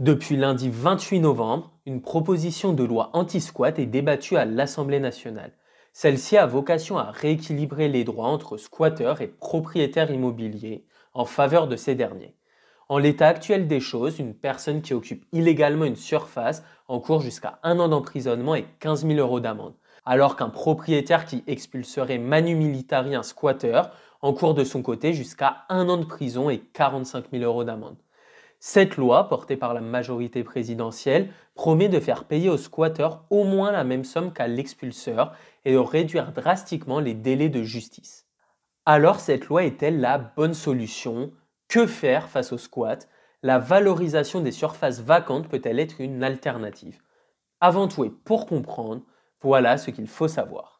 Depuis 0.00 0.38
lundi 0.38 0.70
28 0.70 1.20
novembre, 1.20 1.72
une 1.84 2.00
proposition 2.00 2.72
de 2.72 2.84
loi 2.84 3.10
anti-squat 3.12 3.78
est 3.78 3.84
débattue 3.84 4.38
à 4.38 4.46
l'Assemblée 4.46 4.98
nationale. 4.98 5.52
Celle-ci 5.92 6.38
a 6.38 6.46
vocation 6.46 6.96
à 6.96 7.10
rééquilibrer 7.10 7.86
les 7.86 8.02
droits 8.02 8.28
entre 8.28 8.56
squatteurs 8.56 9.20
et 9.20 9.26
propriétaires 9.26 10.10
immobiliers 10.10 10.86
en 11.12 11.26
faveur 11.26 11.68
de 11.68 11.76
ces 11.76 11.94
derniers. 11.94 12.34
En 12.88 12.96
l'état 12.96 13.28
actuel 13.28 13.68
des 13.68 13.80
choses, 13.80 14.18
une 14.18 14.32
personne 14.32 14.80
qui 14.80 14.94
occupe 14.94 15.26
illégalement 15.32 15.84
une 15.84 15.96
surface 15.96 16.64
encourt 16.88 17.20
jusqu'à 17.20 17.58
un 17.62 17.78
an 17.78 17.88
d'emprisonnement 17.88 18.54
et 18.54 18.64
15 18.78 19.06
000 19.06 19.18
euros 19.18 19.40
d'amende, 19.40 19.74
alors 20.06 20.34
qu'un 20.34 20.48
propriétaire 20.48 21.26
qui 21.26 21.44
expulserait 21.46 22.16
manu 22.16 22.54
militari 22.54 23.14
un 23.14 23.22
squatteur 23.22 23.90
encourt 24.22 24.54
de 24.54 24.64
son 24.64 24.80
côté 24.80 25.12
jusqu'à 25.12 25.66
un 25.68 25.90
an 25.90 25.98
de 25.98 26.06
prison 26.06 26.48
et 26.48 26.60
45 26.72 27.26
000 27.32 27.44
euros 27.44 27.64
d'amende. 27.64 27.98
Cette 28.62 28.98
loi, 28.98 29.26
portée 29.26 29.56
par 29.56 29.72
la 29.72 29.80
majorité 29.80 30.44
présidentielle, 30.44 31.32
promet 31.54 31.88
de 31.88 31.98
faire 31.98 32.24
payer 32.24 32.50
aux 32.50 32.58
squatteurs 32.58 33.24
au 33.30 33.44
moins 33.44 33.72
la 33.72 33.84
même 33.84 34.04
somme 34.04 34.34
qu'à 34.34 34.48
l'expulseur 34.48 35.32
et 35.64 35.72
de 35.72 35.78
réduire 35.78 36.32
drastiquement 36.32 37.00
les 37.00 37.14
délais 37.14 37.48
de 37.48 37.62
justice. 37.62 38.26
Alors 38.84 39.18
cette 39.18 39.46
loi 39.46 39.64
est-elle 39.64 40.00
la 40.00 40.18
bonne 40.18 40.52
solution? 40.52 41.32
Que 41.68 41.86
faire 41.86 42.28
face 42.28 42.52
aux 42.52 42.58
squats? 42.58 43.06
La 43.42 43.58
valorisation 43.58 44.42
des 44.42 44.52
surfaces 44.52 45.00
vacantes 45.00 45.48
peut-elle 45.48 45.78
être 45.78 45.98
une 45.98 46.22
alternative? 46.22 47.00
Avant 47.60 47.88
tout 47.88 48.04
et 48.04 48.10
pour 48.10 48.44
comprendre, 48.44 49.02
voilà 49.40 49.78
ce 49.78 49.90
qu'il 49.90 50.06
faut 50.06 50.28
savoir. 50.28 50.79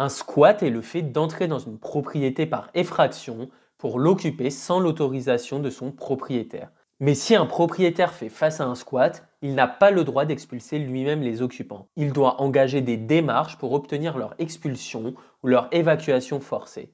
Un 0.00 0.08
squat 0.08 0.62
est 0.62 0.70
le 0.70 0.80
fait 0.80 1.02
d'entrer 1.02 1.48
dans 1.48 1.58
une 1.58 1.76
propriété 1.76 2.46
par 2.46 2.70
effraction 2.74 3.48
pour 3.78 3.98
l'occuper 3.98 4.48
sans 4.48 4.78
l'autorisation 4.78 5.58
de 5.58 5.70
son 5.70 5.90
propriétaire. 5.90 6.70
Mais 7.00 7.16
si 7.16 7.34
un 7.34 7.46
propriétaire 7.46 8.12
fait 8.12 8.28
face 8.28 8.60
à 8.60 8.66
un 8.66 8.76
squat, 8.76 9.26
il 9.42 9.56
n'a 9.56 9.66
pas 9.66 9.90
le 9.90 10.04
droit 10.04 10.24
d'expulser 10.24 10.78
lui-même 10.78 11.22
les 11.22 11.42
occupants. 11.42 11.88
Il 11.96 12.12
doit 12.12 12.40
engager 12.40 12.80
des 12.80 12.96
démarches 12.96 13.58
pour 13.58 13.72
obtenir 13.72 14.18
leur 14.18 14.36
expulsion 14.38 15.14
ou 15.42 15.48
leur 15.48 15.66
évacuation 15.72 16.38
forcée. 16.38 16.92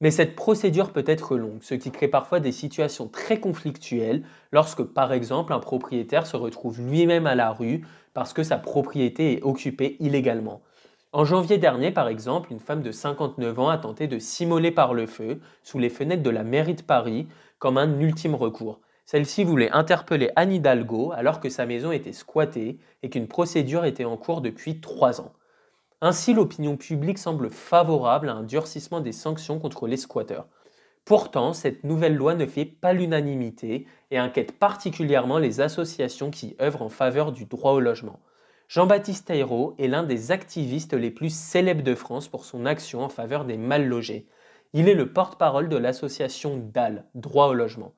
Mais 0.00 0.10
cette 0.10 0.34
procédure 0.34 0.92
peut 0.92 1.04
être 1.06 1.36
longue, 1.36 1.62
ce 1.62 1.74
qui 1.74 1.92
crée 1.92 2.08
parfois 2.08 2.40
des 2.40 2.50
situations 2.50 3.06
très 3.06 3.38
conflictuelles 3.38 4.24
lorsque 4.50 4.82
par 4.82 5.12
exemple 5.12 5.52
un 5.52 5.60
propriétaire 5.60 6.26
se 6.26 6.36
retrouve 6.36 6.80
lui-même 6.80 7.28
à 7.28 7.36
la 7.36 7.52
rue 7.52 7.86
parce 8.14 8.32
que 8.32 8.42
sa 8.42 8.58
propriété 8.58 9.34
est 9.34 9.42
occupée 9.44 9.96
illégalement. 10.00 10.60
En 11.14 11.26
janvier 11.26 11.58
dernier, 11.58 11.90
par 11.90 12.08
exemple, 12.08 12.50
une 12.52 12.58
femme 12.58 12.80
de 12.80 12.90
59 12.90 13.58
ans 13.58 13.68
a 13.68 13.76
tenté 13.76 14.06
de 14.06 14.18
s'immoler 14.18 14.70
par 14.70 14.94
le 14.94 15.06
feu 15.06 15.40
sous 15.62 15.78
les 15.78 15.90
fenêtres 15.90 16.22
de 16.22 16.30
la 16.30 16.42
mairie 16.42 16.74
de 16.74 16.82
Paris 16.82 17.28
comme 17.58 17.76
un 17.76 18.00
ultime 18.00 18.34
recours. 18.34 18.80
Celle-ci 19.04 19.44
voulait 19.44 19.70
interpeller 19.72 20.30
Anne 20.36 20.54
Hidalgo 20.54 21.12
alors 21.12 21.38
que 21.38 21.50
sa 21.50 21.66
maison 21.66 21.92
était 21.92 22.14
squattée 22.14 22.78
et 23.02 23.10
qu'une 23.10 23.28
procédure 23.28 23.84
était 23.84 24.06
en 24.06 24.16
cours 24.16 24.40
depuis 24.40 24.80
trois 24.80 25.20
ans. 25.20 25.34
Ainsi, 26.00 26.32
l'opinion 26.32 26.78
publique 26.78 27.18
semble 27.18 27.50
favorable 27.50 28.30
à 28.30 28.34
un 28.34 28.42
durcissement 28.42 29.00
des 29.00 29.12
sanctions 29.12 29.58
contre 29.58 29.86
les 29.86 29.98
squatteurs. 29.98 30.46
Pourtant, 31.04 31.52
cette 31.52 31.84
nouvelle 31.84 32.16
loi 32.16 32.34
ne 32.34 32.46
fait 32.46 32.64
pas 32.64 32.94
l'unanimité 32.94 33.86
et 34.10 34.16
inquiète 34.16 34.58
particulièrement 34.58 35.36
les 35.36 35.60
associations 35.60 36.30
qui 36.30 36.56
œuvrent 36.58 36.80
en 36.80 36.88
faveur 36.88 37.32
du 37.32 37.44
droit 37.44 37.72
au 37.72 37.80
logement. 37.80 38.18
Jean-Baptiste 38.74 39.28
Ayrault 39.28 39.74
est 39.78 39.86
l'un 39.86 40.02
des 40.02 40.32
activistes 40.32 40.94
les 40.94 41.10
plus 41.10 41.28
célèbres 41.28 41.82
de 41.82 41.94
France 41.94 42.28
pour 42.28 42.46
son 42.46 42.64
action 42.64 43.02
en 43.02 43.10
faveur 43.10 43.44
des 43.44 43.58
mal 43.58 43.86
logés. 43.86 44.26
Il 44.72 44.88
est 44.88 44.94
le 44.94 45.12
porte-parole 45.12 45.68
de 45.68 45.76
l'association 45.76 46.56
DAL, 46.72 47.04
Droit 47.14 47.48
au 47.48 47.52
logement. 47.52 47.92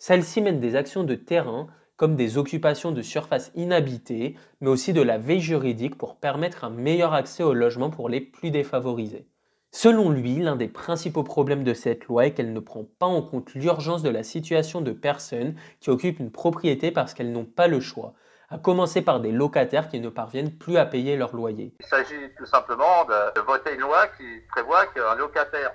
Celle-ci 0.00 0.42
mène 0.42 0.58
des 0.58 0.74
actions 0.74 1.04
de 1.04 1.14
terrain 1.14 1.68
comme 1.96 2.16
des 2.16 2.38
occupations 2.38 2.90
de 2.90 3.02
surfaces 3.02 3.52
inhabitées, 3.54 4.34
mais 4.60 4.68
aussi 4.68 4.92
de 4.92 5.00
la 5.00 5.16
veille 5.16 5.40
juridique 5.40 5.96
pour 5.96 6.16
permettre 6.16 6.64
un 6.64 6.70
meilleur 6.70 7.14
accès 7.14 7.44
au 7.44 7.54
logement 7.54 7.90
pour 7.90 8.08
les 8.08 8.20
plus 8.20 8.50
défavorisés. 8.50 9.28
Selon 9.70 10.10
lui, 10.10 10.38
l'un 10.38 10.56
des 10.56 10.66
principaux 10.66 11.22
problèmes 11.22 11.62
de 11.62 11.72
cette 11.72 12.06
loi 12.06 12.26
est 12.26 12.32
qu'elle 12.32 12.52
ne 12.52 12.58
prend 12.58 12.84
pas 12.98 13.06
en 13.06 13.22
compte 13.22 13.54
l'urgence 13.54 14.02
de 14.02 14.10
la 14.10 14.24
situation 14.24 14.80
de 14.80 14.90
personnes 14.90 15.54
qui 15.78 15.90
occupent 15.90 16.18
une 16.18 16.32
propriété 16.32 16.90
parce 16.90 17.14
qu'elles 17.14 17.30
n'ont 17.30 17.44
pas 17.44 17.68
le 17.68 17.78
choix, 17.78 18.14
à 18.50 18.58
commencer 18.58 19.02
par 19.02 19.20
des 19.20 19.32
locataires 19.32 19.88
qui 19.88 20.00
ne 20.00 20.08
parviennent 20.08 20.56
plus 20.56 20.76
à 20.76 20.86
payer 20.86 21.16
leur 21.16 21.34
loyer. 21.34 21.74
Il 21.80 21.86
s'agit 21.86 22.32
tout 22.36 22.46
simplement 22.46 23.04
de, 23.04 23.40
voter 23.40 23.74
une 23.74 23.80
loi 23.80 24.06
qui 24.08 24.40
prévoit 24.50 24.86
qu'un 24.86 25.14
locataire 25.16 25.72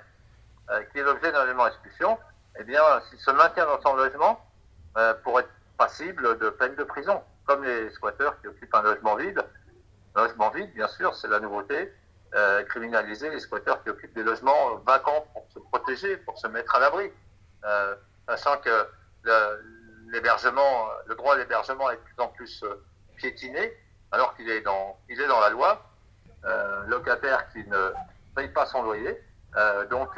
euh, 0.70 0.82
qui 0.92 0.98
est 0.98 1.02
l'objet 1.02 1.32
d'un 1.32 1.44
logement 1.44 1.66
d'expulsion, 1.66 2.18
eh 2.58 2.64
bien, 2.64 2.82
s'il 3.08 3.18
se 3.18 3.30
maintient 3.30 3.66
dans 3.66 3.80
son 3.80 3.94
logement, 3.94 4.40
euh, 4.96 5.14
pourrait 5.22 5.42
être 5.42 5.50
passible 5.76 6.38
de 6.38 6.50
peine 6.50 6.74
de 6.76 6.84
prison, 6.84 7.20
comme 7.46 7.64
les 7.64 7.90
squatteurs 7.90 8.40
qui 8.40 8.48
occupent 8.48 8.74
un 8.74 8.82
logement 8.82 9.16
vide. 9.16 9.42
Logement 10.14 10.50
vide, 10.50 10.72
bien 10.74 10.88
sûr, 10.88 11.14
c'est 11.14 11.28
la 11.28 11.40
nouveauté. 11.40 11.92
Euh, 12.34 12.62
criminaliser 12.64 13.28
les 13.28 13.40
squatteurs 13.40 13.82
qui 13.82 13.90
occupent 13.90 14.14
des 14.14 14.22
logements 14.22 14.76
vacants 14.86 15.26
pour 15.34 15.46
se 15.52 15.58
protéger, 15.58 16.16
pour 16.18 16.38
se 16.38 16.46
mettre 16.46 16.74
à 16.74 16.80
l'abri. 16.80 17.10
sachant 18.26 18.56
que 18.58 18.86
le, 19.24 19.81
l'hébergement, 20.12 20.88
le 21.06 21.14
droit 21.14 21.34
à 21.34 21.38
l'hébergement 21.38 21.90
est 21.90 21.96
de 21.96 22.00
plus 22.00 22.22
en 22.22 22.28
plus 22.28 22.62
euh, 22.62 22.84
piétiné, 23.16 23.72
alors 24.12 24.36
qu'il 24.36 24.48
est 24.48 24.60
dans, 24.60 24.98
il 25.08 25.20
est 25.20 25.26
dans 25.26 25.40
la 25.40 25.50
loi. 25.50 25.82
Euh, 26.44 26.84
locataire 26.86 27.48
qui 27.52 27.64
ne 27.68 27.92
paye 28.34 28.48
pas 28.48 28.66
son 28.66 28.82
loyer, 28.82 29.22
euh, 29.56 29.86
donc 29.86 30.10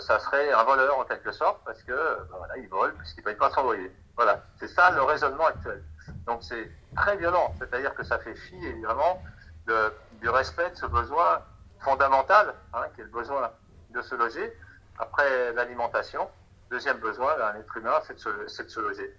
ça 0.00 0.18
serait 0.18 0.50
un 0.50 0.64
voleur 0.64 0.98
en 0.98 1.04
quelque 1.04 1.32
sorte 1.32 1.60
parce 1.66 1.82
que 1.82 1.92
ben 1.92 2.36
voilà, 2.38 2.56
il 2.56 2.66
vole 2.68 2.94
puisqu'il 2.94 3.20
ne 3.20 3.24
paye 3.26 3.34
pas 3.34 3.50
son 3.50 3.62
loyer. 3.64 3.94
Voilà, 4.16 4.42
c'est 4.58 4.68
ça 4.68 4.90
le 4.90 5.02
raisonnement 5.02 5.46
actuel. 5.46 5.84
Donc 6.26 6.42
c'est 6.42 6.70
très 6.96 7.18
violent, 7.18 7.54
c'est-à-dire 7.58 7.94
que 7.94 8.02
ça 8.04 8.18
fait 8.20 8.34
fi 8.34 8.56
évidemment 8.64 9.22
de, 9.66 9.92
du 10.22 10.30
respect 10.30 10.70
de 10.70 10.76
ce 10.76 10.86
besoin 10.86 11.42
fondamental, 11.80 12.54
hein, 12.72 12.84
qui 12.94 13.02
est 13.02 13.04
le 13.04 13.10
besoin 13.10 13.52
de 13.90 14.00
se 14.00 14.14
loger 14.14 14.56
après 14.98 15.52
l'alimentation 15.52 16.26
deuxième 16.72 16.98
besoin 16.98 17.36
d'un 17.36 17.54
être 17.60 17.76
humain, 17.76 18.00
c'est 18.06 18.14
de, 18.14 18.48
se 18.68 18.80
loger. 18.80 19.14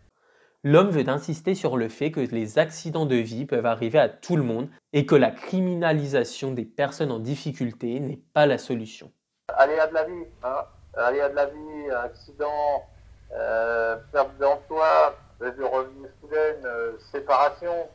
L'homme 0.63 0.89
veut 0.89 1.07
insister 1.07 1.55
sur 1.55 1.77
le 1.77 1.87
fait 1.87 2.11
que 2.11 2.19
les 2.19 2.57
accidents 2.57 3.05
de 3.05 3.15
vie 3.15 3.45
peuvent 3.45 3.65
arriver 3.65 3.99
à 3.99 4.09
tout 4.09 4.35
le 4.35 4.43
monde 4.43 4.69
et 4.91 5.05
que 5.05 5.15
la 5.15 5.29
criminalisation 5.29 6.51
des 6.51 6.65
personnes 6.65 7.11
en 7.11 7.19
difficulté 7.19 7.99
n'est 7.99 8.21
pas 8.33 8.45
la 8.47 8.57
solution. 8.57 9.11
Aléa 9.49 9.87
de 9.87 9.93
la 9.93 10.03
vie, 10.05 10.25
hein 10.43 10.63
aléa 10.95 11.29
de 11.29 11.35
la 11.35 11.45
vie, 11.45 11.91
accident, 11.91 12.85
euh, 13.33 13.97
perte 14.11 14.35
d'emploi, 14.37 15.15
de 15.39 15.63
revenus 15.63 16.09
soudaines, 16.21 16.65
euh, 16.65 16.93
séparation, 17.11 17.89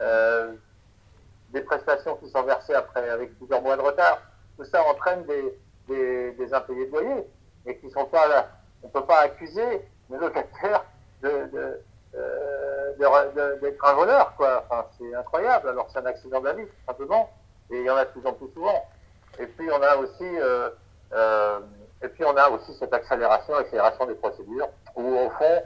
euh, 0.00 0.52
des 1.50 1.60
prestations 1.62 2.16
qui 2.16 2.28
sont 2.28 2.42
versées 2.42 2.74
après 2.74 3.08
avec 3.08 3.36
plusieurs 3.38 3.62
mois 3.62 3.76
de 3.76 3.82
retard, 3.82 4.20
tout 4.56 4.64
ça 4.64 4.82
entraîne 4.84 5.24
des, 5.24 6.34
des, 6.34 6.52
impayés 6.52 6.86
de 6.86 6.90
loyer 6.90 7.24
et 7.64 7.78
qui 7.78 7.86
ne 7.86 7.90
sont 7.92 8.06
pas 8.06 8.26
là 8.28 8.57
on 8.82 8.86
ne 8.86 8.92
peut 8.92 9.04
pas 9.04 9.20
accuser 9.20 9.82
le 10.10 10.18
locataire 10.18 10.84
euh, 13.00 13.56
d'être 13.60 13.84
un 13.84 13.94
voleur, 13.94 14.34
quoi. 14.36 14.64
Enfin, 14.68 14.86
c'est 14.98 15.14
incroyable. 15.14 15.68
Alors, 15.68 15.88
c'est 15.92 15.98
un 15.98 16.06
accident 16.06 16.40
de 16.40 16.46
la 16.46 16.52
vie, 16.54 16.66
tout 16.66 16.86
simplement. 16.86 17.30
Et 17.70 17.78
il 17.78 17.84
y 17.84 17.90
en 17.90 17.96
a 17.96 18.04
de 18.04 18.10
plus 18.10 18.26
en 18.26 18.32
plus 18.32 18.48
souvent. 18.52 18.84
Et 19.38 19.46
puis, 19.46 19.68
on 19.70 19.82
a 19.82 19.96
aussi, 19.96 20.24
euh, 20.24 20.70
euh, 21.12 21.60
et 22.02 22.08
puis, 22.08 22.24
on 22.24 22.36
a 22.36 22.48
aussi 22.48 22.74
cette 22.78 22.92
accélération, 22.92 23.54
accélération 23.54 24.06
des 24.06 24.14
procédures, 24.14 24.68
où, 24.96 25.16
au 25.16 25.30
fond, 25.30 25.62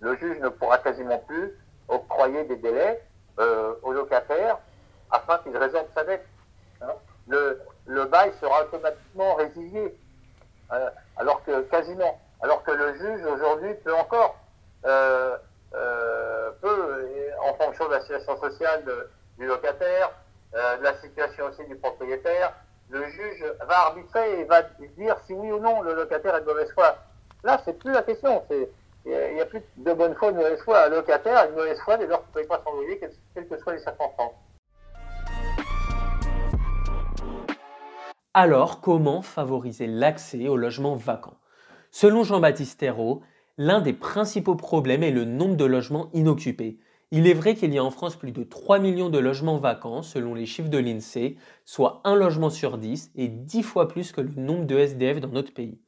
le 0.00 0.16
juge 0.16 0.38
ne 0.40 0.48
pourra 0.48 0.78
quasiment 0.78 1.18
plus 1.18 1.56
octroyer 1.88 2.44
des 2.44 2.56
délais 2.56 3.02
au 3.82 3.92
locataire 3.92 4.58
afin 5.10 5.38
qu'il 5.38 5.56
résolve 5.56 5.86
sa 5.94 6.04
dette. 6.04 6.26
Hein. 6.80 6.94
le, 7.28 7.60
le 7.86 8.04
bail 8.06 8.32
sera 8.40 8.62
automatiquement 8.64 9.34
résilié. 9.34 9.96
Euh, 10.72 10.90
alors 11.16 11.44
que 11.44 11.62
quasiment, 11.62 12.18
alors 12.40 12.62
que 12.64 12.70
le 12.70 12.94
juge 12.94 13.26
aujourd'hui 13.26 13.74
peut 13.84 13.94
encore, 13.94 14.36
euh, 14.86 15.36
euh, 15.74 16.50
peut, 16.60 17.06
en 17.42 17.54
fonction 17.54 17.86
de 17.88 17.92
la 17.92 18.00
situation 18.00 18.40
sociale 18.40 18.84
du 19.38 19.46
locataire, 19.46 20.10
de 20.52 20.82
la 20.82 20.94
situation 20.98 21.46
aussi 21.46 21.64
du 21.66 21.76
propriétaire, 21.76 22.52
le 22.90 23.04
juge 23.08 23.44
va 23.66 23.86
arbitrer 23.86 24.40
et 24.40 24.44
va 24.44 24.62
dire 24.98 25.16
si 25.26 25.32
oui 25.32 25.50
ou 25.50 25.58
non 25.58 25.80
le 25.80 25.94
locataire 25.94 26.36
est 26.36 26.40
de 26.42 26.46
mauvaise 26.46 26.70
foi. 26.72 26.98
Là, 27.42 27.60
c'est 27.64 27.78
plus 27.78 27.92
la 27.92 28.02
question. 28.02 28.42
Il 29.04 29.34
n'y 29.34 29.40
a 29.40 29.46
plus 29.46 29.62
de 29.78 29.92
bonne 29.94 30.14
foi 30.14 30.30
de 30.30 30.36
mauvaise 30.36 30.60
foi. 30.62 30.84
Un 30.84 30.88
locataire 30.90 31.48
une 31.48 31.54
mauvaise 31.54 31.80
foi 31.80 31.96
dès 31.96 32.06
lors 32.06 32.20
qu'il 32.20 32.28
ne 32.28 32.34
paye 32.34 32.46
pas 32.46 32.62
son 32.64 32.76
loyer, 32.76 33.00
quelles 33.34 33.48
que 33.48 33.58
soient 33.58 33.72
les 33.72 33.80
circonstances. 33.80 34.34
Alors, 38.34 38.80
comment 38.80 39.20
favoriser 39.20 39.86
l'accès 39.86 40.48
aux 40.48 40.56
logements 40.56 40.96
vacants 40.96 41.36
Selon 41.90 42.24
Jean-Baptiste 42.24 42.82
Hérault, 42.82 43.20
l'un 43.58 43.82
des 43.82 43.92
principaux 43.92 44.54
problèmes 44.54 45.02
est 45.02 45.10
le 45.10 45.26
nombre 45.26 45.58
de 45.58 45.66
logements 45.66 46.08
inoccupés. 46.14 46.78
Il 47.10 47.26
est 47.26 47.34
vrai 47.34 47.54
qu'il 47.54 47.74
y 47.74 47.78
a 47.78 47.84
en 47.84 47.90
France 47.90 48.16
plus 48.16 48.32
de 48.32 48.42
3 48.42 48.78
millions 48.78 49.10
de 49.10 49.18
logements 49.18 49.58
vacants 49.58 50.00
selon 50.00 50.34
les 50.34 50.46
chiffres 50.46 50.70
de 50.70 50.78
l'INSEE, 50.78 51.36
soit 51.66 52.00
un 52.04 52.14
logement 52.14 52.48
sur 52.48 52.78
10 52.78 53.10
et 53.16 53.28
10 53.28 53.62
fois 53.62 53.86
plus 53.86 54.12
que 54.12 54.22
le 54.22 54.32
nombre 54.34 54.64
de 54.64 54.78
SDF 54.78 55.20
dans 55.20 55.28
notre 55.28 55.52
pays. 55.52 55.78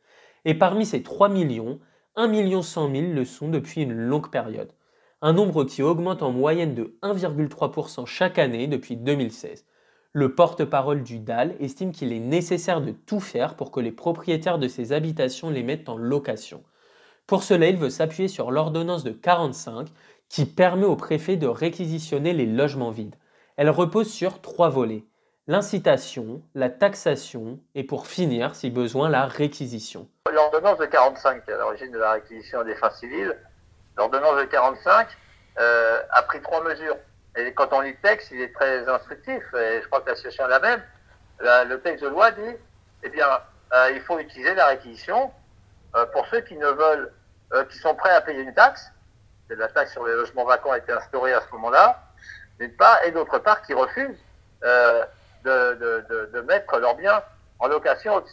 Et 0.44 0.52
parmi 0.52 0.84
ces 0.84 1.02
3 1.02 1.30
millions, 1.30 1.80
1 2.14 2.28
million 2.28 2.60
100 2.60 2.94
000 2.94 3.12
le 3.14 3.24
sont 3.24 3.48
depuis 3.48 3.84
une 3.84 3.94
longue 3.94 4.30
période. 4.30 4.72
Un 5.22 5.32
nombre 5.32 5.64
qui 5.64 5.82
augmente 5.82 6.22
en 6.22 6.30
moyenne 6.30 6.74
de 6.74 6.98
1,3% 7.02 8.04
chaque 8.04 8.38
année 8.38 8.66
depuis 8.66 8.98
2016. 8.98 9.64
Le 10.16 10.32
porte-parole 10.32 11.02
du 11.02 11.18
DAL 11.18 11.56
estime 11.58 11.90
qu'il 11.90 12.12
est 12.12 12.20
nécessaire 12.20 12.80
de 12.80 12.92
tout 12.92 13.18
faire 13.18 13.56
pour 13.56 13.72
que 13.72 13.80
les 13.80 13.90
propriétaires 13.90 14.60
de 14.60 14.68
ces 14.68 14.92
habitations 14.92 15.50
les 15.50 15.64
mettent 15.64 15.88
en 15.88 15.96
location. 15.96 16.62
Pour 17.26 17.42
cela, 17.42 17.66
il 17.66 17.76
veut 17.76 17.90
s'appuyer 17.90 18.28
sur 18.28 18.52
l'ordonnance 18.52 19.02
de 19.02 19.10
45 19.10 19.88
qui 20.28 20.46
permet 20.46 20.86
au 20.86 20.94
préfet 20.94 21.36
de 21.36 21.48
réquisitionner 21.48 22.32
les 22.32 22.46
logements 22.46 22.92
vides. 22.92 23.16
Elle 23.56 23.70
repose 23.70 24.08
sur 24.08 24.40
trois 24.40 24.68
volets 24.68 25.04
l'incitation, 25.48 26.42
la 26.54 26.70
taxation 26.70 27.58
et 27.74 27.82
pour 27.82 28.06
finir, 28.06 28.54
si 28.54 28.70
besoin, 28.70 29.08
la 29.08 29.26
réquisition. 29.26 30.08
L'ordonnance 30.32 30.78
de 30.78 30.86
45, 30.86 31.44
qui 31.44 31.50
est 31.50 31.54
à 31.54 31.58
l'origine 31.58 31.90
de 31.90 31.98
la 31.98 32.12
réquisition 32.12 32.62
des 32.62 32.76
fins 32.76 32.90
civiles, 32.90 33.36
l'ordonnance 33.96 34.38
de 34.38 34.44
45 34.44 35.08
euh, 35.58 36.00
a 36.10 36.22
pris 36.22 36.40
trois 36.40 36.62
mesures. 36.62 36.96
Et 37.36 37.52
quand 37.52 37.72
on 37.72 37.80
lit 37.80 37.92
le 37.92 38.08
texte, 38.08 38.30
il 38.30 38.40
est 38.40 38.54
très 38.54 38.88
instructif, 38.88 39.42
et 39.54 39.80
je 39.82 39.86
crois 39.88 40.00
que 40.00 40.10
la 40.10 40.16
situation 40.16 40.46
est 40.46 40.50
la 40.50 40.60
même. 40.60 40.82
le 41.40 41.76
texte 41.76 42.04
de 42.04 42.08
loi 42.08 42.30
dit, 42.30 42.56
eh 43.02 43.08
bien, 43.08 43.28
euh, 43.72 43.90
il 43.92 44.00
faut 44.02 44.18
utiliser 44.18 44.54
la 44.54 44.66
réquisition 44.66 45.32
euh, 45.96 46.06
pour 46.06 46.26
ceux 46.26 46.40
qui 46.40 46.56
ne 46.56 46.68
veulent, 46.68 47.12
qui 47.70 47.78
sont 47.78 47.94
prêts 47.94 48.10
à 48.10 48.20
payer 48.20 48.42
une 48.42 48.54
taxe, 48.54 48.90
la 49.50 49.68
taxe 49.68 49.92
sur 49.92 50.06
les 50.06 50.14
logements 50.14 50.44
vacants 50.44 50.72
a 50.72 50.78
été 50.78 50.92
instaurée 50.92 51.32
à 51.32 51.40
ce 51.40 51.50
moment-là, 51.52 52.02
d'une 52.58 52.74
part, 52.76 52.98
et 53.04 53.10
d'autre 53.10 53.38
part, 53.38 53.62
qui 53.62 53.74
refusent 53.74 54.18
euh, 54.64 55.04
de, 55.44 55.74
de, 55.74 56.30
de, 56.32 56.40
mettre 56.40 56.78
leurs 56.78 56.96
biens 56.96 57.22
en 57.58 57.68
location 57.68 58.14
au 58.14 58.24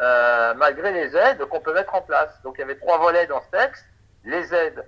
euh, 0.00 0.54
malgré 0.54 0.92
les 0.92 1.16
aides 1.16 1.44
qu'on 1.46 1.60
peut 1.60 1.72
mettre 1.72 1.94
en 1.94 2.02
place. 2.02 2.30
Donc 2.42 2.56
il 2.58 2.60
y 2.60 2.64
avait 2.64 2.76
trois 2.78 2.98
volets 2.98 3.26
dans 3.26 3.40
ce 3.42 3.56
texte 3.56 3.84
les 4.24 4.54
aides 4.54 4.84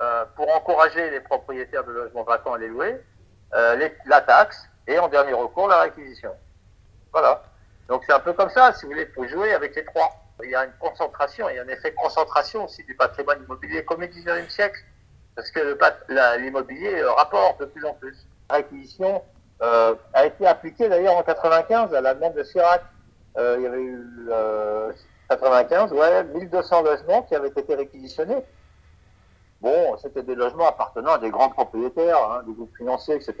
euh, 0.00 0.24
pour 0.36 0.54
encourager 0.54 1.10
les 1.10 1.20
propriétaires 1.20 1.84
de 1.84 1.92
logements 1.92 2.24
vacants 2.24 2.54
à 2.54 2.58
les 2.58 2.68
louer, 2.68 3.00
les, 3.76 3.92
la 4.06 4.20
taxe 4.20 4.68
et 4.86 4.98
en 4.98 5.08
dernier 5.08 5.32
recours 5.32 5.68
la 5.68 5.82
réquisition. 5.82 6.30
Voilà. 7.12 7.42
Donc 7.88 8.04
c'est 8.06 8.12
un 8.12 8.20
peu 8.20 8.32
comme 8.32 8.50
ça, 8.50 8.72
si 8.72 8.86
vous 8.86 8.92
voulez, 8.92 9.06
faut 9.06 9.26
jouer 9.26 9.52
avec 9.52 9.74
les 9.74 9.84
trois 9.84 10.20
il 10.44 10.50
y 10.50 10.54
a 10.54 10.64
une 10.64 10.72
concentration, 10.78 11.48
il 11.48 11.56
y 11.56 11.58
a 11.58 11.62
un 11.62 11.68
effet 11.68 11.92
concentration 11.92 12.64
aussi 12.64 12.84
du 12.84 12.94
patrimoine 12.94 13.42
immobilier 13.42 13.84
comme 13.84 14.02
au 14.02 14.06
19e 14.06 14.48
siècle, 14.48 14.80
parce 15.34 15.50
que 15.50 15.78
l'immobilier 16.38 17.02
rapporte 17.02 17.60
de 17.60 17.66
plus 17.66 17.84
en 17.84 17.94
plus. 17.94 18.26
La 18.48 18.56
réquisition 18.56 19.22
euh, 19.62 19.94
a 20.12 20.26
été 20.26 20.46
appliquée 20.46 20.88
d'ailleurs 20.88 21.16
en 21.16 21.22
95 21.22 21.94
à 21.94 22.00
la 22.00 22.14
demande 22.14 22.34
de 22.34 22.42
Chirac. 22.42 22.82
Euh, 23.36 23.56
il 23.58 23.62
y 23.62 23.66
avait 23.66 23.82
eu 23.82 24.28
euh, 24.30 24.92
95, 25.28 25.92
ouais, 25.92 26.24
1200 26.24 26.82
logements 26.82 27.22
qui 27.22 27.34
avaient 27.34 27.48
été 27.48 27.74
réquisitionnés. 27.74 28.42
Bon, 29.60 29.96
c'était 29.98 30.22
des 30.22 30.34
logements 30.34 30.68
appartenant 30.68 31.12
à 31.12 31.18
des 31.18 31.30
grands 31.30 31.50
propriétaires, 31.50 32.22
hein, 32.30 32.42
des 32.46 32.54
groupes 32.54 32.74
financiers, 32.76 33.16
etc. 33.16 33.34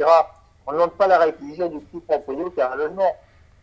On 0.66 0.72
ne 0.72 0.76
demande 0.76 0.92
pas 0.92 1.06
la 1.06 1.18
réquisition 1.18 1.68
du 1.68 1.80
petit 1.80 2.00
propriétaire 2.00 2.70
a 2.70 2.74
un 2.74 2.76
logement. 2.76 3.16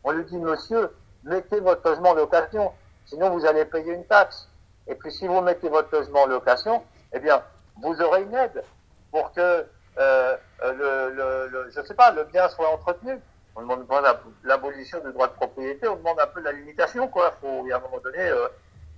On 0.04 0.12
lui 0.12 0.25
dit, 0.25 0.38
monsieur, 0.38 0.92
mettez 1.24 1.59
votre 1.59 1.88
logement 1.88 2.09
en 2.09 2.15
location. 2.15 2.71
Sinon, 3.06 3.30
vous 3.30 3.45
allez 3.45 3.65
payer 3.65 3.94
une 3.94 4.06
taxe. 4.06 4.50
Et 4.88 4.95
puis, 4.95 5.12
si 5.12 5.27
vous 5.27 5.42
mettez 5.42 5.69
votre 5.69 5.94
logement 5.94 6.24
en 6.24 6.27
location, 6.27 6.83
eh 7.13 7.19
bien, 7.19 7.42
vous 7.81 8.01
aurez 8.01 8.24
une 8.24 8.33
aide 8.33 8.63
pour 9.12 9.31
que 9.33 9.65
euh, 10.00 10.38
le, 10.63 11.48
le, 11.51 11.69
je 11.75 11.81
sais 11.81 11.94
pas, 11.94 12.12
le 12.12 12.24
bien 12.25 12.48
soit 12.50 12.69
entretenu. 12.69 13.19
On 13.56 13.62
demande 13.62 13.88
pas 13.88 14.01
l'abolition 14.44 15.00
du 15.04 15.12
droit 15.13 15.27
de 15.27 15.33
propriété, 15.33 15.88
on 15.88 15.95
demande 15.95 16.19
un 16.19 16.27
peu 16.27 16.42
la 16.42 16.51
limitation, 16.51 17.07
quoi. 17.07 17.33
Faut, 17.42 17.65
a 17.71 17.75
un 17.75 17.80
moment 17.80 18.00
donné, 18.04 18.19
euh, 18.19 18.48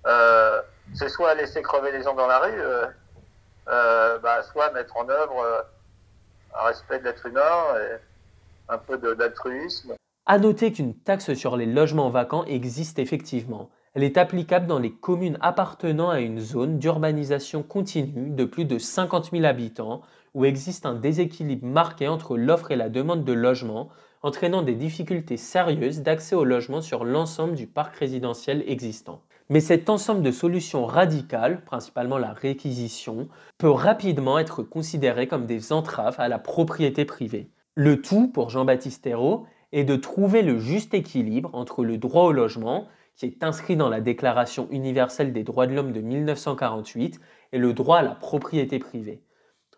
euh, 0.05 0.61
c'est 0.95 1.07
soit 1.07 1.33
laisser 1.35 1.61
crever 1.61 1.91
les 1.91 2.03
gens 2.03 2.13
dans 2.13 2.27
la 2.27 2.39
rue, 2.39 2.61
bah, 3.69 4.43
soit 4.51 4.71
mettre 4.71 4.97
en 4.97 5.07
œuvre 5.09 5.65
un 6.59 6.63
respect 6.65 6.99
de 6.99 7.05
l'être 7.05 7.25
humain 7.25 7.63
et 7.77 7.97
un 8.69 8.77
peu 8.77 8.97
d'altruisme. 9.15 9.93
À 10.25 10.37
noter 10.37 10.71
qu'une 10.71 10.95
taxe 10.95 11.33
sur 11.33 11.57
les 11.57 11.65
logements 11.65 12.09
vacants 12.09 12.45
existe 12.45 12.99
effectivement. 12.99 13.69
Elle 13.95 14.03
est 14.03 14.17
applicable 14.17 14.67
dans 14.67 14.77
les 14.77 14.93
communes 14.93 15.39
appartenant 15.41 16.09
à 16.09 16.19
une 16.19 16.39
zone 16.39 16.77
d'urbanisation 16.77 17.63
continue 17.63 18.29
de 18.29 18.45
plus 18.45 18.65
de 18.65 18.77
50 18.77 19.31
000 19.31 19.45
habitants 19.45 20.01
où 20.35 20.45
existe 20.45 20.85
un 20.85 20.93
déséquilibre 20.93 21.65
marqué 21.65 22.07
entre 22.07 22.37
l'offre 22.37 22.69
et 22.69 22.75
la 22.75 22.89
demande 22.89 23.23
de 23.23 23.33
logement, 23.33 23.89
entraînant 24.21 24.61
des 24.61 24.75
difficultés 24.75 25.37
sérieuses 25.37 26.01
d'accès 26.01 26.35
au 26.35 26.43
logement 26.43 26.81
sur 26.81 27.03
l'ensemble 27.03 27.55
du 27.55 27.65
parc 27.65 27.95
résidentiel 27.95 28.63
existant. 28.67 29.23
Mais 29.51 29.61
cet 29.61 29.89
ensemble 29.89 30.21
de 30.21 30.29
solutions 30.29 30.85
radicales, 30.85 31.63
principalement 31.63 32.19
la 32.19 32.33
réquisition, 32.33 33.29
peut 33.57 33.71
rapidement 33.71 34.37
être 34.37 34.61
considéré 34.61 35.27
comme 35.27 35.47
des 35.47 35.73
entraves 35.73 36.19
à 36.19 36.27
la 36.27 36.37
propriété 36.37 37.03
privée. 37.03 37.49
Le 37.73 37.99
tout, 37.99 38.27
pour 38.27 38.51
Jean-Baptiste 38.51 39.07
Hérault, 39.07 39.47
est 39.71 39.83
de 39.83 39.95
trouver 39.95 40.43
le 40.43 40.59
juste 40.59 40.93
équilibre 40.93 41.49
entre 41.53 41.83
le 41.83 41.97
droit 41.97 42.25
au 42.25 42.31
logement, 42.31 42.87
qui 43.15 43.25
est 43.25 43.43
inscrit 43.43 43.75
dans 43.75 43.89
la 43.89 44.01
Déclaration 44.01 44.67
universelle 44.69 45.33
des 45.33 45.43
droits 45.43 45.65
de 45.65 45.73
l'homme 45.73 45.93
de 45.93 46.01
1948, 46.01 47.19
et 47.51 47.57
le 47.57 47.73
droit 47.73 47.97
à 47.97 48.03
la 48.03 48.13
propriété 48.13 48.77
privée. 48.77 49.23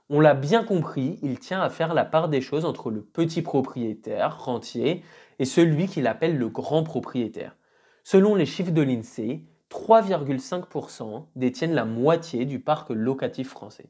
On 0.10 0.20
l'a 0.20 0.34
bien 0.34 0.66
compris, 0.66 1.18
il 1.22 1.40
tient 1.40 1.62
à 1.62 1.70
faire 1.70 1.94
la 1.94 2.04
part 2.04 2.28
des 2.28 2.42
choses 2.42 2.66
entre 2.66 2.92
le 2.92 3.02
petit 3.02 3.42
propriétaire, 3.42 4.44
rentier, 4.44 5.02
et 5.40 5.46
celui 5.46 5.88
qu'il 5.88 6.08
appelle 6.08 6.38
le 6.38 6.50
grand 6.50 6.84
propriétaire. 6.84 7.56
Selon 8.04 8.36
les 8.36 8.46
chiffres 8.46 8.72
de 8.72 8.82
l'INSEE, 8.82 9.46
3,5% 9.72 11.26
détiennent 11.36 11.74
la 11.74 11.86
moitié 11.86 12.46
du 12.46 12.60
parc 12.60 12.90
locatif 12.90 13.50
français. 13.50 13.90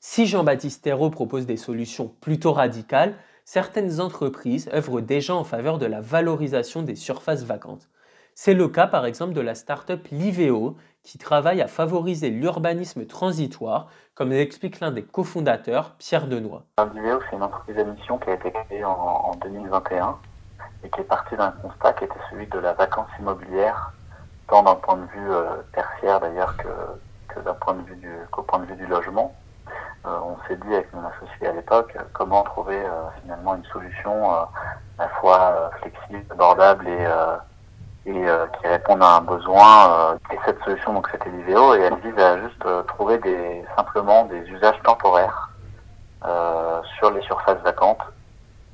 Si 0.00 0.26
Jean-Baptiste 0.26 0.82
Thérault 0.82 1.10
propose 1.10 1.46
des 1.46 1.56
solutions 1.56 2.08
plutôt 2.20 2.52
radicales, 2.52 3.14
certaines 3.44 4.00
entreprises 4.00 4.68
œuvrent 4.74 5.00
déjà 5.00 5.34
en 5.34 5.44
faveur 5.44 5.78
de 5.78 5.86
la 5.86 6.00
valorisation 6.00 6.82
des 6.82 6.96
surfaces 6.96 7.44
vacantes. 7.44 7.88
C'est 8.34 8.54
le 8.54 8.68
cas 8.68 8.86
par 8.86 9.06
exemple 9.06 9.32
de 9.32 9.40
la 9.40 9.54
start-up 9.54 10.06
Liveo 10.10 10.76
qui 11.02 11.18
travaille 11.18 11.60
à 11.60 11.66
favoriser 11.68 12.30
l'urbanisme 12.30 13.06
transitoire, 13.06 13.88
comme 14.14 14.30
l'explique 14.30 14.80
l'un 14.80 14.90
des 14.90 15.02
cofondateurs, 15.02 15.94
Pierre 15.98 16.28
Denoy. 16.28 16.62
Liveo, 16.94 17.20
c'est 17.28 17.36
une 17.36 17.42
entreprise 17.42 17.78
à 17.78 17.84
mission 17.84 18.18
qui 18.18 18.30
a 18.30 18.34
été 18.34 18.52
créée 18.52 18.84
en, 18.84 19.32
2021 19.42 20.18
et 20.84 20.90
qui 20.90 21.00
est 21.00 21.04
partie 21.04 21.36
d'un 21.36 21.52
constat 21.62 21.92
qui 21.94 22.04
était 22.04 22.14
celui 22.30 22.46
de 22.46 22.58
la 22.58 22.72
vacance 22.74 23.08
immobilière, 23.18 23.92
tant 24.48 24.62
d'un 24.62 24.76
point 24.76 24.96
de 24.96 25.06
vue 25.06 25.30
euh, 25.30 25.56
tertiaire 25.72 26.20
d'ailleurs 26.20 26.56
que, 26.56 27.40
d'un 27.40 27.54
point 27.54 27.74
de 27.74 27.82
vue 27.82 27.96
du, 27.96 28.12
qu'au 28.32 28.42
point 28.42 28.58
de 28.60 28.66
vue 28.66 28.76
du 28.76 28.86
logement. 28.86 29.34
Euh, 30.06 30.18
on 30.22 30.36
s'est 30.46 30.56
dit 30.56 30.74
avec 30.74 30.92
mon 30.92 31.02
associé 31.04 31.48
à 31.48 31.52
l'époque 31.52 31.92
euh, 31.96 32.02
comment 32.12 32.42
trouver 32.42 32.80
euh, 32.80 33.02
finalement 33.20 33.56
une 33.56 33.64
solution 33.64 34.30
à 34.30 34.48
la 34.98 35.08
fois 35.08 35.70
flexible, 35.80 36.24
abordable 36.30 36.88
et 36.88 37.06
et 38.06 38.12
qui 38.12 38.66
répondent 38.66 39.02
à 39.02 39.16
un 39.16 39.20
besoin. 39.20 40.16
et 40.32 40.38
cette 40.46 40.58
solution, 40.64 40.94
donc, 40.94 41.08
c'était 41.12 41.28
l'IVEO, 41.28 41.74
et 41.74 41.80
elle 41.80 41.96
vise 41.96 42.18
à 42.18 42.38
juste 42.38 42.86
trouver 42.86 43.18
des, 43.18 43.62
simplement 43.76 44.24
des 44.24 44.38
usages 44.48 44.80
temporaires 44.82 45.50
sur 46.96 47.10
les 47.10 47.20
surfaces 47.20 47.60
vacantes 47.62 48.00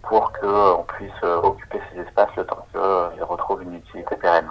pour 0.08 0.32
qu'on 0.32 0.84
puisse 0.88 1.22
occuper 1.22 1.80
ces 1.92 2.00
espaces 2.00 2.34
le 2.36 2.44
temps 2.46 2.66
qu'ils 2.72 3.24
retrouvent 3.24 3.62
une 3.62 3.74
utilité 3.74 4.16
pérenne. 4.16 4.50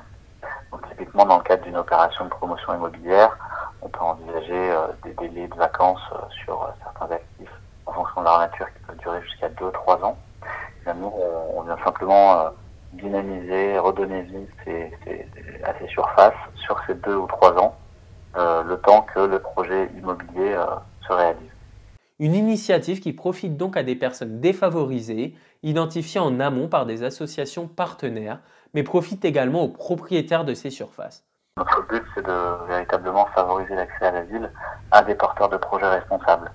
Donc, 0.72 0.88
typiquement, 0.89 1.25
dans 1.25 1.38
le 1.38 1.43
cadre 1.43 1.63
d'une 1.63 1.77
opération 1.77 2.25
de 2.25 2.29
promotion 2.29 2.74
immobilière, 2.74 3.38
on 3.83 3.89
peut 3.89 4.01
envisager 4.01 4.72
euh, 4.72 4.88
des 5.03 5.13
délais 5.13 5.48
de 5.48 5.55
vacances 5.55 6.01
euh, 6.13 6.17
sur 6.43 6.63
euh, 6.63 6.67
certains 6.83 7.13
actifs 7.13 7.51
en 7.86 7.91
fonction 7.91 8.22
de 8.22 8.25
leur 8.25 8.39
nature 8.39 8.65
qui 8.74 8.79
peuvent 8.88 8.98
durer 8.98 9.22
jusqu'à 9.22 9.50
2-3 9.50 10.03
ans. 10.03 10.17
nous, 10.95 11.13
on 11.55 11.62
vient 11.62 11.77
simplement 11.83 12.50
dynamiser, 12.93 13.77
redonner 13.77 14.22
vie 14.24 14.48
à 15.63 15.74
ces 15.79 15.88
surfaces 15.88 16.33
sur 16.55 16.79
ces 16.88 16.95
2 16.95 17.15
ou 17.15 17.27
3 17.27 17.57
ans, 17.60 17.75
le 18.36 18.75
temps 18.77 19.05
que 19.13 19.19
le 19.19 19.39
projet 19.39 19.89
immobilier 19.98 20.55
se 21.05 21.13
réalise. 21.13 21.52
Une 22.20 22.36
initiative 22.36 23.00
qui 23.00 23.12
profite 23.12 23.58
donc 23.58 23.75
à 23.75 23.82
des 23.82 23.96
personnes 23.96 24.39
défavorisées, 24.39 25.36
identifiées 25.63 26.22
en 26.22 26.39
amont 26.39 26.67
par 26.67 26.86
des 26.86 27.03
associations 27.03 27.67
partenaires, 27.67 28.39
mais 28.75 28.84
profite 28.84 29.25
également 29.25 29.63
aux 29.63 29.70
propriétaires 29.70 30.46
de 30.46 30.53
ces 30.53 30.70
surfaces. 30.70 31.25
Notre 31.58 31.82
but, 31.88 32.03
c'est 32.13 32.25
de 32.25 32.67
véritablement 32.67 33.25
favoriser 33.34 33.74
l'accès 33.74 34.05
à 34.05 34.12
la 34.12 34.22
ville 34.24 34.51
à 34.91 35.01
des 35.03 35.15
porteurs 35.15 35.50
de 35.50 35.58
projets 35.58 35.89
responsables. 35.89 36.51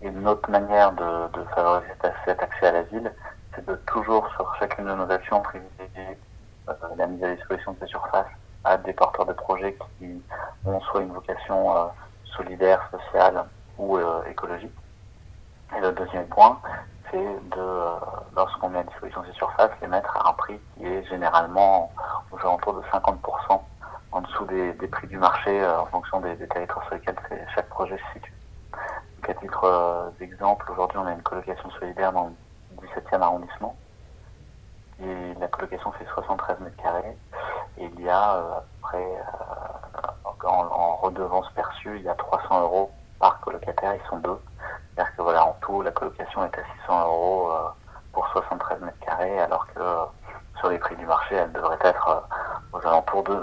Et 0.00 0.10
notre 0.10 0.48
manière 0.48 0.92
de, 0.92 1.44
favoriser 1.54 1.92
cet 2.24 2.40
accès 2.40 2.66
à 2.66 2.72
la 2.72 2.82
ville, 2.82 3.12
c'est 3.54 3.66
de 3.66 3.74
toujours, 3.86 4.28
sur 4.36 4.54
chacune 4.60 4.84
de 4.86 4.94
nos 4.94 5.10
actions, 5.10 5.42
privilégier 5.42 6.18
euh, 6.68 6.72
la 6.96 7.06
mise 7.08 7.22
à 7.24 7.34
disposition 7.34 7.72
de 7.72 7.78
ces 7.80 7.86
surfaces 7.88 8.30
à 8.62 8.76
des 8.76 8.92
porteurs 8.92 9.26
de 9.26 9.32
projets 9.32 9.76
qui 9.98 10.22
ont 10.64 10.80
soit 10.82 11.02
une 11.02 11.12
vocation 11.12 11.76
euh, 11.76 11.84
solidaire, 12.36 12.88
social 12.92 13.44
ou 13.76 13.98
écologique. 14.28 14.70
Et 15.76 15.80
le 15.80 15.92
deuxième 15.92 16.26
point, 16.26 16.60
c'est 17.10 17.18
de, 17.18 17.82
lorsqu'on 18.36 18.68
met 18.70 18.80
à 18.80 18.82
disposition 18.84 19.22
ces 19.24 19.32
surfaces, 19.32 19.70
les 19.80 19.88
mettre 19.88 20.16
à 20.16 20.30
un 20.30 20.32
prix 20.34 20.58
qui 20.76 20.86
est 20.86 21.04
généralement 21.08 21.92
aux 22.32 22.38
alentours 22.38 22.74
de 22.74 22.82
50% 22.92 23.60
en 24.12 24.20
dessous 24.20 24.44
des, 24.46 24.72
prix 24.88 25.06
du 25.06 25.18
marché 25.18 25.64
en 25.64 25.86
fonction 25.86 26.20
des, 26.20 26.36
territoires 26.48 26.84
sur 26.86 26.94
lesquels 26.94 27.16
chaque 27.54 27.68
projet 27.68 27.96
se 27.96 28.18
situe. 28.18 28.34
Donc, 28.72 29.30
à 29.30 29.34
titre 29.34 30.12
d'exemple, 30.18 30.70
aujourd'hui, 30.72 30.98
on 30.98 31.06
a 31.06 31.12
une 31.12 31.22
colocation 31.22 31.70
solidaire 31.70 32.12
dans 32.12 32.32
le 32.80 32.88
17e 32.88 33.20
arrondissement 33.20 33.76
et 35.02 35.34
la 35.38 35.48
colocation 35.48 35.92
fait 35.92 36.06
73 36.14 36.60
mètres 36.60 36.82
carrés. 36.82 37.16
Et 37.78 37.84
il 37.84 38.04
y 38.04 38.08
a 38.08 38.36
euh, 38.36 38.60
après, 38.82 39.04
euh, 39.04 40.46
en, 40.46 40.96
redevance 40.96 41.50
perçue, 41.54 41.96
il 41.96 42.02
y 42.02 42.08
a 42.08 42.14
300 42.14 42.62
euros 42.62 42.90
par 43.18 43.40
colocataire, 43.40 43.94
ils 43.94 44.08
sont 44.08 44.18
deux. 44.18 44.38
C'est-à-dire 45.00 45.16
que 45.16 45.22
voilà, 45.22 45.46
en 45.46 45.56
tout, 45.62 45.80
la 45.80 45.90
colocation 45.92 46.44
est 46.44 46.58
à 46.58 46.62
600 46.82 47.04
euros 47.06 47.50
euh, 47.52 47.68
pour 48.12 48.28
73 48.28 48.80
mètres 48.82 48.98
carrés, 49.00 49.40
alors 49.40 49.66
que 49.68 49.80
sur 50.58 50.68
les 50.68 50.78
prix 50.78 50.94
du 50.96 51.06
marché, 51.06 51.36
elle 51.36 51.52
devrait 51.52 51.78
être 51.82 52.28
aux 52.72 52.86
alentours 52.86 53.22
de 53.24 53.40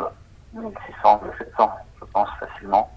1600, 0.53 1.21
700, 1.37 1.71
je 1.99 2.05
pense 2.05 2.29
facilement, 2.39 2.91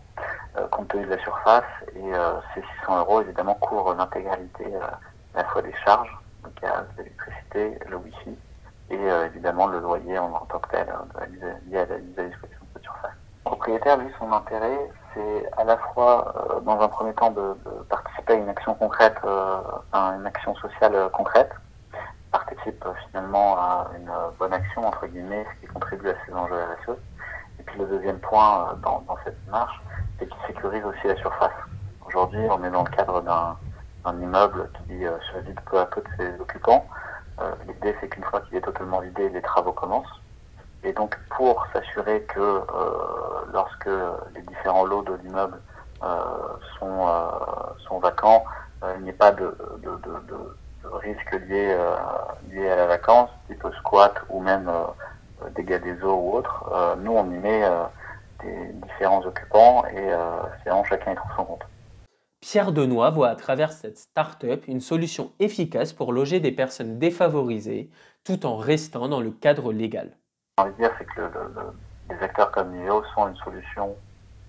compte 0.70 0.88
tenu 0.88 1.06
de 1.06 1.14
la 1.14 1.22
surface. 1.22 1.64
Et 1.96 2.12
ces 2.54 2.62
600 2.80 2.98
euros, 2.98 3.22
évidemment, 3.22 3.54
couvrent 3.54 3.94
l'intégralité 3.94 4.66
à 4.76 5.38
la 5.38 5.44
fois 5.44 5.62
des 5.62 5.74
charges, 5.84 6.14
donc 6.42 6.52
il 6.60 6.66
y 6.66 6.68
a 6.68 6.84
l'électricité, 6.98 7.78
le 7.88 7.96
wifi, 7.96 8.36
et 8.90 8.98
euh, 8.98 9.26
évidemment 9.26 9.66
le 9.66 9.80
loyer 9.80 10.18
en, 10.18 10.30
tant 10.46 10.58
que 10.58 10.70
tel, 10.70 10.88
euh, 10.88 11.54
lié 11.66 11.78
à 11.78 11.86
la 11.86 11.98
mise 11.98 12.18
à 12.18 12.24
disposition 12.24 12.60
de 12.60 12.66
cette 12.74 12.82
surface. 12.82 13.12
Le 13.44 13.50
propriétaire, 13.50 13.96
lui, 13.96 14.12
son 14.18 14.32
intérêt, 14.32 14.90
c'est 15.14 15.50
à 15.56 15.64
la 15.64 15.76
fois, 15.76 16.34
euh, 16.36 16.60
dans 16.60 16.80
un 16.80 16.88
premier 16.88 17.12
temps, 17.14 17.30
de, 17.30 17.54
participer 17.88 18.34
à 18.34 18.36
une 18.36 18.48
action 18.48 18.74
concrète, 18.74 19.16
à 19.92 20.14
une 20.16 20.26
action 20.26 20.54
sociale 20.56 21.10
concrète, 21.12 21.50
participe 22.30 22.84
finalement 23.08 23.56
à 23.56 23.90
une 23.96 24.10
bonne 24.38 24.52
action, 24.52 24.86
entre 24.86 25.06
guillemets, 25.06 25.44
ce 25.54 25.60
qui 25.60 25.72
contribue 25.72 26.10
à 26.10 26.14
ces 26.26 26.32
enjeux 26.32 26.54
RSE. 26.54 26.96
Et 27.58 27.62
puis 27.62 27.78
le 27.78 27.86
deuxième 27.86 28.18
point 28.20 28.78
dans, 28.82 29.04
cette 29.24 29.44
démarche, 29.44 29.80
c'est 30.18 30.26
qu'il 30.28 30.46
sécurise 30.46 30.84
aussi 30.84 31.06
la 31.06 31.16
surface. 31.16 31.52
Aujourd'hui, 32.06 32.40
on 32.50 32.62
est 32.64 32.70
dans 32.70 32.84
le 32.84 32.90
cadre 32.90 33.20
d'un 33.22 34.20
immeuble 34.20 34.70
qui 34.86 34.98
se 34.98 35.38
vide 35.40 35.60
peu 35.70 35.78
à 35.78 35.86
peu 35.86 36.00
de 36.00 36.08
ses 36.16 36.40
occupants. 36.40 36.86
Euh, 37.40 37.52
l'idée, 37.66 37.96
c'est 38.00 38.08
qu'une 38.08 38.24
fois 38.24 38.40
qu'il 38.42 38.56
est 38.56 38.60
totalement 38.60 39.00
vidé, 39.00 39.28
les 39.28 39.42
travaux 39.42 39.72
commencent. 39.72 40.20
Et 40.82 40.92
donc, 40.92 41.18
pour 41.36 41.66
s'assurer 41.72 42.22
que 42.22 42.40
euh, 42.40 42.62
lorsque 43.52 43.90
les 44.34 44.42
différents 44.42 44.84
lots 44.84 45.02
de 45.02 45.14
l'immeuble 45.22 45.60
euh, 46.02 46.16
sont, 46.78 47.06
sont 47.86 47.98
vacants, 47.98 48.44
il 48.96 49.02
n'y 49.02 49.10
ait 49.10 49.12
pas 49.12 49.32
de, 49.32 49.54
de, 49.82 49.90
de, 50.02 50.88
risque 50.92 51.32
lié, 51.32 51.76
lié 52.50 52.70
à 52.70 52.76
la 52.76 52.86
vacance, 52.86 53.28
type 53.46 53.66
squat 53.78 54.14
ou 54.30 54.40
même 54.40 54.70
dégâts 55.54 55.82
des 55.82 56.02
eaux 56.02 56.14
ou 56.14 56.36
autre. 56.38 56.96
nous, 56.98 57.12
on 57.12 57.30
y 57.30 57.38
met 57.38 57.62
des 58.42 58.72
différents 58.86 59.22
occupants 59.22 59.84
et 59.86 60.10
c'est 60.64 60.70
en 60.70 60.82
chacun 60.84 61.12
y 61.12 61.14
trouve 61.14 61.30
son 61.36 61.44
compte. 61.44 61.64
Pierre 62.40 62.72
Denoy 62.72 63.10
voit 63.10 63.28
à 63.28 63.36
travers 63.36 63.70
cette 63.70 63.98
start-up 63.98 64.64
une 64.66 64.80
solution 64.80 65.32
efficace 65.40 65.92
pour 65.92 66.10
loger 66.10 66.40
des 66.40 66.52
personnes 66.52 66.98
défavorisées 66.98 67.90
tout 68.24 68.46
en 68.46 68.56
restant 68.56 69.08
dans 69.08 69.20
le 69.20 69.30
cadre 69.30 69.72
légal. 69.72 70.16
Envie 70.60 70.72
de 70.72 70.76
dire, 70.76 70.90
c'est 70.98 71.06
que 71.06 71.22
les 72.10 72.22
acteurs 72.22 72.50
comme 72.50 72.70
Niveo 72.72 73.02
sont 73.14 73.28
une 73.28 73.36
solution 73.36 73.96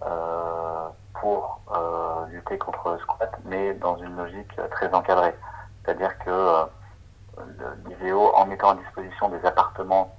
euh, 0.06 0.90
pour 1.14 1.62
euh, 1.74 2.26
lutter 2.32 2.58
contre 2.58 2.90
le 2.90 3.00
squat, 3.00 3.32
mais 3.46 3.74
dans 3.76 3.96
une 3.96 4.18
logique 4.18 4.60
très 4.72 4.94
encadrée. 4.94 5.34
C'est-à-dire 5.86 6.18
que 6.20 6.30
euh, 6.30 6.66
en 8.36 8.46
mettant 8.46 8.72
à 8.72 8.76
disposition 8.76 9.30
des 9.30 9.46
appartements 9.46 10.14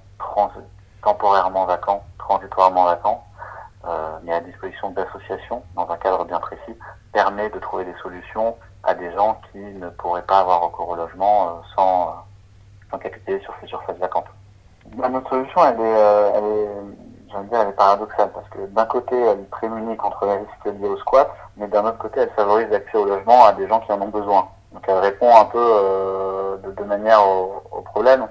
temporairement 1.03 1.65
vacants, 1.67 2.03
transitoirement 2.17 2.85
vacants, 2.85 3.23
euh, 3.85 4.17
mais 4.23 4.33
à 4.33 4.39
disposition 4.39 4.89
d'associations 4.89 5.61
dans 5.75 5.87
un 5.91 5.97
cadre 5.97 6.25
bien 6.25 6.39
précis, 6.39 6.75
permet 7.11 7.51
de 7.51 7.59
trouver 7.59 7.85
des 7.85 7.95
solutions 8.01 8.57
à 8.81 8.95
des 8.95 9.11
gens 9.11 9.39
qui 9.51 9.59
ne 9.59 9.89
pourraient 9.89 10.23
pas 10.23 10.39
avoir 10.39 10.61
recours 10.61 10.89
au 10.89 10.95
logement 10.95 11.61
sans, 11.75 12.25
sans 12.89 12.99
sur 12.99 13.53
ces 13.61 13.67
surfaces 13.67 13.97
vacantes. 13.97 14.25
Bah, 14.95 15.09
notre 15.09 15.29
solution, 15.29 15.61
elle 15.65 15.79
est, 15.79 15.95
euh, 15.97 16.31
elle 16.35 16.43
est, 16.43 17.43
dire, 17.49 17.61
elle 17.61 17.69
est 17.69 17.73
paradoxale 17.73 18.31
parce 18.33 18.47
que 18.49 18.65
d'un 18.67 18.85
côté, 18.85 19.19
elle 19.19 19.43
prémunit 19.45 19.97
contre 19.97 20.25
les 20.25 20.37
risques 20.37 20.79
liés 20.79 20.87
au 20.87 20.97
squat, 20.97 21.29
mais 21.57 21.67
d'un 21.67 21.85
autre 21.85 21.97
côté, 21.97 22.19
elle 22.21 22.31
favorise 22.31 22.67
l'accès 22.69 22.97
au 22.97 23.05
logement 23.05 23.45
à 23.45 23.53
des 23.53 23.67
gens 23.67 23.79
qui 23.81 23.91
en 23.91 24.01
ont 24.01 24.09
besoin. 24.09 24.47
Donc 24.73 24.83
elle 24.87 24.97
répond 24.97 25.35
un 25.35 25.45
peu 25.45 25.59
euh, 25.59 26.57
de, 26.57 26.71
de, 26.71 26.83
manière 26.83 27.27
au, 27.27 27.63
au, 27.71 27.81
problème. 27.81 28.27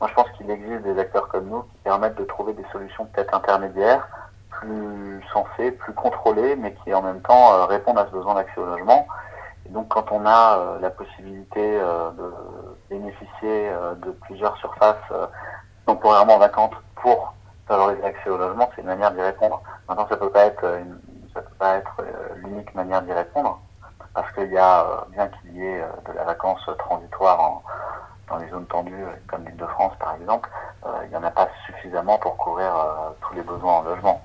Moi, 0.00 0.08
je 0.08 0.14
pense 0.14 0.28
qu'il 0.36 0.50
existe 0.50 0.82
des 0.82 0.98
acteurs 0.98 1.28
comme 1.28 1.46
nous 1.46 1.62
qui 1.62 1.76
permettent 1.84 2.16
de 2.16 2.24
trouver 2.24 2.52
des 2.52 2.64
solutions 2.72 3.06
peut-être 3.06 3.34
intermédiaires 3.34 4.06
plus 4.60 5.22
sensés, 5.32 5.70
plus 5.72 5.92
contrôlés, 5.92 6.56
mais 6.56 6.74
qui 6.82 6.94
en 6.94 7.02
même 7.02 7.20
temps 7.20 7.52
euh, 7.52 7.64
répondent 7.66 7.98
à 7.98 8.06
ce 8.06 8.10
besoin 8.10 8.34
d'accès 8.34 8.60
au 8.60 8.66
logement. 8.66 9.06
Et 9.66 9.68
donc 9.70 9.88
quand 9.88 10.10
on 10.12 10.24
a 10.26 10.58
euh, 10.58 10.78
la 10.80 10.90
possibilité 10.90 11.60
euh, 11.60 12.10
de 12.10 12.32
bénéficier 12.90 13.70
de 14.02 14.10
plusieurs 14.12 14.56
surfaces 14.58 14.96
temporairement 15.86 16.38
vacantes 16.38 16.74
pour 16.96 17.34
favoriser 17.66 18.02
l'accès 18.02 18.28
au 18.28 18.36
logement, 18.36 18.68
c'est 18.74 18.82
une 18.82 18.88
manière 18.88 19.12
d'y 19.12 19.22
répondre. 19.22 19.62
Maintenant, 19.88 20.06
ça 20.08 20.16
peut 20.16 20.30
pas 20.30 20.46
être 20.46 20.64
une, 20.64 20.98
ça 21.32 21.40
peut 21.40 21.54
pas 21.58 21.76
être 21.76 22.02
l'unique 22.36 22.74
manière 22.74 23.02
d'y 23.02 23.12
répondre, 23.12 23.60
parce 24.14 24.30
qu'il 24.32 24.52
y 24.52 24.58
a, 24.58 25.06
bien 25.10 25.28
qu'il 25.28 25.56
y 25.56 25.64
ait 25.64 25.84
de 26.08 26.12
la 26.12 26.24
vacance 26.24 26.68
transitoire 26.78 27.62
dans 28.28 28.38
les 28.38 28.48
zones 28.48 28.66
tendues, 28.66 29.04
comme 29.28 29.44
l'île 29.44 29.56
de 29.56 29.66
France 29.66 29.92
par 29.98 30.14
exemple, 30.14 30.48
il 31.04 31.10
n'y 31.10 31.16
en 31.16 31.22
a 31.22 31.30
pas 31.30 31.48
suffisamment 31.66 32.18
pour 32.18 32.36
couvrir 32.36 32.72
tous 33.20 33.34
les 33.34 33.42
besoins 33.42 33.74
en 33.74 33.82
logement. 33.82 34.20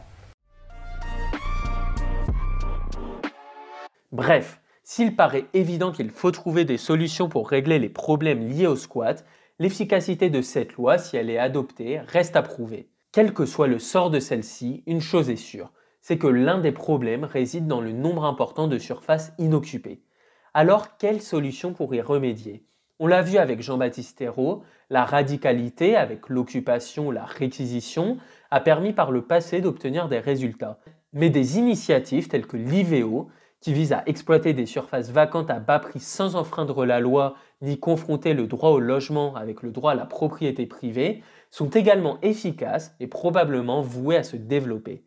Bref, 4.12 4.60
s'il 4.84 5.16
paraît 5.16 5.46
évident 5.54 5.92
qu'il 5.92 6.10
faut 6.10 6.32
trouver 6.32 6.66
des 6.66 6.78
solutions 6.78 7.30
pour 7.30 7.50
régler 7.50 7.80
les 7.80 7.90
problèmes 7.90 8.48
liés 8.48 8.68
au 8.68 8.76
squat, 8.76 9.24
l'efficacité 9.62 10.32
de 10.32 10.42
cette 10.42 10.74
loi, 10.74 10.98
si 10.98 11.18
elle 11.18 11.30
est 11.30 11.38
adoptée, 11.38 12.00
reste 12.00 12.36
à 12.36 12.42
prouver. 12.42 12.90
Quel 13.12 13.32
que 13.32 13.46
soit 13.46 13.68
le 13.68 13.78
sort 13.78 14.10
de 14.10 14.20
celle-ci, 14.20 14.82
une 14.88 15.02
chose 15.02 15.30
est 15.30 15.36
sûre, 15.36 15.72
c'est 16.02 16.18
que 16.18 16.26
l'un 16.26 16.58
des 16.58 16.72
problèmes 16.72 17.26
réside 17.26 17.68
dans 17.68 17.80
le 17.80 17.92
nombre 17.92 18.26
important 18.26 18.68
de 18.68 18.80
surfaces 18.80 19.34
inoccupées. 19.38 20.02
Alors, 20.56 20.98
quelle 20.98 21.22
solution 21.22 21.74
pour 21.74 21.94
y 21.94 22.02
remédier? 22.02 22.66
On 22.98 23.06
l'a 23.06 23.22
vu 23.22 23.38
avec 23.38 23.62
Jean-Baptiste 23.62 24.20
Hérault, 24.22 24.64
la 24.90 25.06
radicalité 25.06 25.96
avec 25.96 26.30
l'occupation, 26.30 27.12
la 27.12 27.26
réquisition, 27.26 28.18
a 28.50 28.62
permis 28.62 28.94
par 28.94 29.12
le 29.12 29.22
passé 29.22 29.62
d'obtenir 29.62 30.10
des 30.10 30.20
résultats. 30.20 30.80
Mais 31.14 31.30
des 31.30 31.60
initiatives 31.60 32.30
telles 32.30 32.48
que 32.48 32.58
l'IVEO, 32.58 33.30
qui 33.62 33.74
vise 33.74 33.94
à 33.94 34.04
exploiter 34.08 34.54
des 34.54 34.66
surfaces 34.66 35.12
vacantes 35.12 35.52
à 35.52 35.60
bas 35.60 35.80
prix 35.80 36.00
sans 36.00 36.36
enfreindre 36.36 36.86
la 36.86 37.00
loi 37.00 37.36
ni 37.62 37.80
confronter 37.80 38.34
le 38.34 38.48
droit 38.48 38.72
au 38.72 38.80
logement 38.80 39.36
avec 39.36 39.62
le 39.62 39.72
droit 39.72 39.92
à 39.92 39.96
la 39.96 40.06
propriété 40.06 40.66
privée, 40.66 41.24
sont 41.52 41.70
également 41.70 42.18
efficaces 42.22 42.96
et 43.00 43.08
probablement 43.08 43.82
vouées 43.82 44.18
à 44.18 44.24
se 44.24 44.36
développer. 44.36 45.04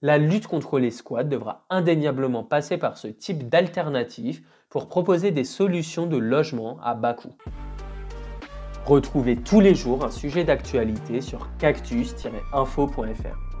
La 0.00 0.18
lutte 0.18 0.48
contre 0.48 0.80
les 0.80 0.90
squats 0.90 1.22
devra 1.22 1.64
indéniablement 1.70 2.42
passer 2.42 2.76
par 2.76 2.98
ce 2.98 3.06
type 3.06 3.48
d'alternative 3.48 4.44
pour 4.68 4.88
proposer 4.88 5.30
des 5.30 5.44
solutions 5.44 6.06
de 6.06 6.16
logement 6.16 6.80
à 6.82 6.94
bas 6.94 7.14
coût. 7.14 7.36
Retrouvez 8.84 9.36
tous 9.36 9.60
les 9.60 9.76
jours 9.76 10.04
un 10.04 10.10
sujet 10.10 10.42
d'actualité 10.42 11.20
sur 11.20 11.48
cactus-info.fr. 11.58 13.51